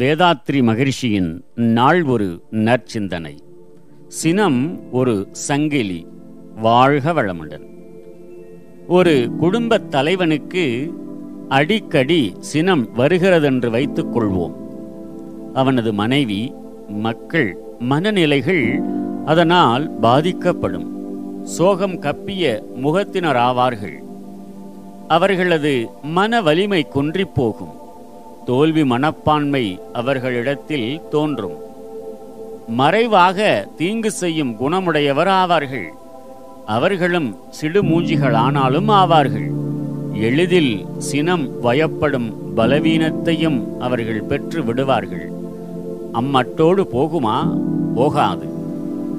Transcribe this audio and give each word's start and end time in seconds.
வேதாத்ரி 0.00 0.62
மகிழ்ச்சியின் 0.62 1.44
நாள் 1.54 2.02
ஒரு 2.02 2.42
நற்சிந்தனை. 2.50 3.38
சினம் 4.08 4.92
ஒரு 4.92 5.28
சங்கிலி 5.32 6.06
வாழ்க 6.56 7.12
வளமுடன். 7.12 7.66
ஒரு 8.86 9.30
குடும்பத் 9.38 9.90
தலைவனுக்கு 9.90 10.92
அடிக்கடி 11.48 12.34
சினம் 12.38 12.94
வருகிறதென்று 12.94 13.70
வைத்துக் 13.70 14.16
கொள்வோம். 14.16 14.54
அவனது 15.54 15.92
மனைவி 15.92 16.52
மக்கள் 16.88 17.56
மனநிலைகள் 17.78 18.80
அதனால் 19.24 19.90
பாதிக்கப்படும். 19.90 20.88
சோகம் 21.44 22.00
கப்பிய 22.00 22.62
முகத்தினராவார்கள். 22.82 23.98
அவர்களது 25.08 25.88
மன 26.02 26.42
வலிமை 26.42 26.86
குன்றிப் 26.94 27.34
போகும். 27.34 27.79
தோல்வி 28.44 28.84
மனப்பான்மை 28.84 29.80
அவர்களிடத்தில் 29.92 31.00
தோன்றும். 31.10 31.56
மறைவாக 32.68 33.68
தீங்கு 33.76 34.10
செய்யும் 34.10 34.56
குணமுடையவர் 34.60 35.28
ஆவார்கள் 35.28 35.88
அவர்களும் 36.66 37.36
சிடுமூஞ்சிகளானாலும் 37.60 38.90
ஆவார்கள். 38.90 39.50
எளிதில் 40.12 40.86
சினம் 40.98 41.60
வயப்படும் 41.60 42.32
பலவீனத்தையும் 42.56 43.78
அவர்கள் 43.78 44.22
பெற்று 44.22 44.64
விடுவார்கள். 44.64 45.30
அம்மட்டோடு 46.14 46.84
போகுமா? 46.92 47.60
போகாது. 47.94 48.48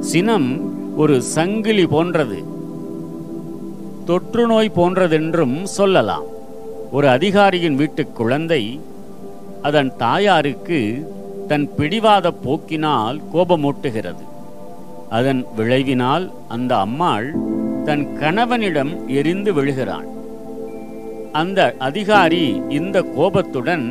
சினம் 0.00 0.72
ஒரு 0.96 1.22
சங்கிலி 1.22 1.86
போன்றது. 1.86 2.44
தொற்று 4.06 4.46
நோய் 4.46 4.72
போன்றதென்றும் 4.76 5.62
சொல்லலாம். 5.62 6.22
ஒரு 6.90 7.08
அதிகாரியின் 7.08 7.74
வீட்டு 7.74 8.06
குழந்தை 8.06 8.80
அதன் 9.62 9.96
தாயாருக்கு 9.96 10.80
தன் 11.48 11.74
பிடிவாத 11.74 12.32
போக்கினால் 12.44 13.20
கோபமூட்டுகிறது. 13.34 14.24
அதன் 15.08 15.46
விளைவினால் 15.56 16.30
அந்த 16.48 16.78
அம்மாள் 16.78 17.34
தன் 17.84 18.18
கணவனிடம் 18.18 19.08
எரிந்து 19.08 19.52
விழுகிறாள். 19.54 20.08
அந்த 21.32 21.74
அதிகாரி 21.78 22.62
இந்த 22.68 23.02
கோபத்துடன் 23.02 23.86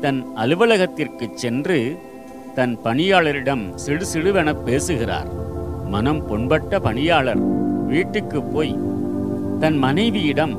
தன் 0.00 0.26
அலுவலகத்திற்கு 0.36 1.28
சென்று 1.34 1.98
தன் 2.54 2.78
பணியாளரிடம் 2.84 3.64
சிடுசிடுவென 3.86 4.54
பேசுகிறார். 4.64 5.30
மனம் 5.86 6.26
புண்பட்ட 6.26 6.78
பணியாளர் 6.78 7.42
வீட்டுக்கு 7.86 8.42
போய் 8.42 8.78
தன் 9.60 9.78
மனைவியிடம் 9.78 10.54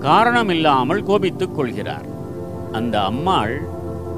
காரணமில்லாமல் 0.00 1.02
கோபித்துக் 1.02 1.54
கொள்கிறார். 1.54 2.06
அந்த 2.72 3.04
அம்மாள் 3.04 3.54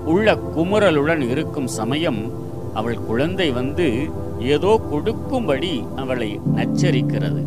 உள்ள 0.04 0.34
குமுறலுடன் 0.56 1.22
இருக்கும் 1.30 1.66
சமயம் 1.66 2.32
அவள் 2.74 2.98
குழந்தை 2.98 3.50
வந்து 3.50 4.10
ஏதோ 4.38 4.80
கொடுக்கும்படி 4.90 5.84
அவளை 5.96 6.40
நச்சரிக்கிறது. 6.56 7.42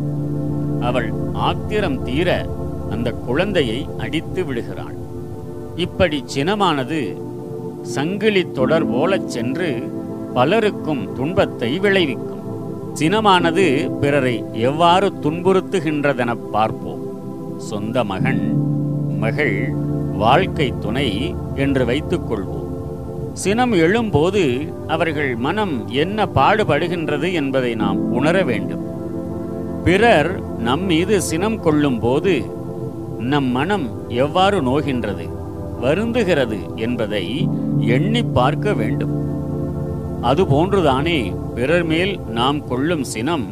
அவள் 0.80 1.12
ஆத்திரம் 1.32 2.02
தீர 2.02 2.48
அந்த 2.90 3.12
குழந்தையை 3.12 3.88
அடித்து 3.98 4.44
விடுகிறாள். 4.44 4.96
இப்படி 5.76 6.24
சினமானது 6.34 7.00
சங்கிலி 7.82 8.42
தொடர் 8.52 8.86
போலச் 8.90 9.28
சென்று 9.28 9.68
பலருக்கும் 10.34 11.14
துன்பத்தை 11.14 11.78
விளைவிக்கும். 11.78 12.44
சினமானது 12.94 13.66
பிறரை 13.98 14.44
எவ்வாறு 14.52 15.12
துன்புறுத்துகின்றதென 15.22 16.36
பார்ப்போம். 16.50 17.04
சொந்த 17.56 18.04
மகன் 18.04 18.42
மகள் 19.18 19.56
வாழ்க்கை 20.22 20.68
துணை 20.80 21.08
என்று 21.54 21.82
வைத்துக் 21.90 22.26
கொள்வோம் 22.28 22.66
சினம் 23.42 23.74
எழும்போது 23.84 24.42
அவர்கள் 24.86 25.32
மனம் 25.46 25.74
என்ன 26.02 26.26
பாடுபடுகின்றது 26.34 27.28
என்பதை 27.32 27.72
நாம் 27.82 27.98
உணர 28.12 28.36
வேண்டும். 28.42 28.84
பிறர் 29.84 30.30
நம் 30.58 30.84
மீது 30.84 31.16
சினம் 31.22 31.58
கொள்ளும் 31.60 32.00
போது 32.00 32.34
நம் 33.32 33.50
மனம் 33.50 33.86
எவ்வாறு 34.24 34.58
நோகின்றது 34.62 35.26
வருந்துகிறது 35.82 36.58
என்பதை 36.76 37.24
எண்ணி 37.96 38.22
பார்க்க 38.38 38.72
வேண்டும். 38.72 39.14
அதுபோன்றுதானே 40.22 41.20
பிறர் 41.54 41.84
மேல் 41.84 42.14
நாம் 42.38 42.60
கொள்ளும் 42.66 43.04
சினம் 43.14 43.46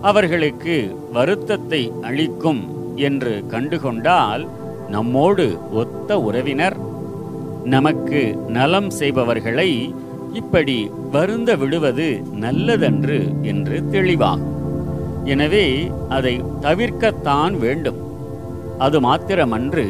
அவர்களுக்கு 0.00 0.76
வருத்தத்தை 1.12 1.82
அளிக்கும் 2.02 2.62
என்று 3.08 3.34
கண்டுகொண்டால் 3.50 4.44
நம்மோடு 4.90 5.46
ஒத்த 5.80 6.18
உறவினர். 6.20 6.76
நமக்கு 7.64 8.20
நலம் 8.48 8.90
செய்பவர்களை 8.90 9.70
இப்படி 10.32 10.76
வருந்த 11.12 11.50
விடுவது 11.56 12.08
நல்லதன்று 12.44 13.18
என்று 13.42 13.76
தெளிவாகும் 13.90 14.56
எனவே 15.24 15.66
அதை 16.08 16.34
தவிர்க்கத்தான் 16.62 17.56
வேண்டும். 17.58 17.98
அது 18.78 18.98
மாத்திரமன்று 19.00 19.84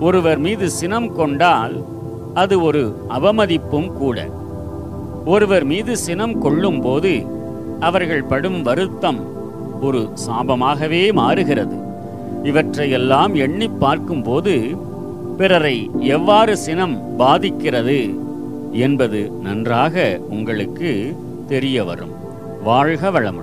ஒருவர் 0.00 0.38
மீது 0.38 0.66
சினம் 0.70 1.10
கொண்டால் 1.14 1.74
அது 2.34 2.54
ஒரு 2.62 2.82
அவமதிப்பும் 3.08 3.90
கூட. 3.92 4.18
ஒருவர் 5.24 5.64
மீது 5.64 5.92
சினம் 5.96 6.36
கொள்ளும் 6.38 6.80
போது 6.80 7.12
அவர்கள் 7.80 8.24
படும் 8.24 8.60
வருத்தம் 8.62 9.20
ஒரு 9.80 10.00
சாபமாகவே 10.26 11.02
மாறுகிறது. 11.12 11.76
இவற்றையெல்லாம் 12.42 13.34
எண்ணி 13.34 13.68
பார்க்கும்போது 13.68 14.76
பிறரை 15.36 15.90
எவ்வாறு 16.00 16.56
சினம் 16.56 17.16
பாதிக்கிறது 17.16 18.14
என்பது 18.72 19.30
நன்றாக 19.42 20.20
உங்களுக்கு 20.28 21.16
தெரிய 21.48 21.84
வரும். 21.84 22.12
வாழ்க 22.62 23.10
வளமுடன். 23.10 23.40